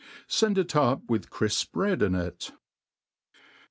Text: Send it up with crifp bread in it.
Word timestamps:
Send 0.25 0.57
it 0.57 0.75
up 0.75 1.07
with 1.11 1.29
crifp 1.29 1.71
bread 1.73 2.01
in 2.01 2.15
it. 2.15 2.51